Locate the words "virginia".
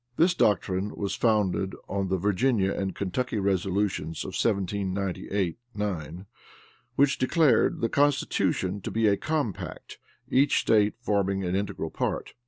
2.17-2.73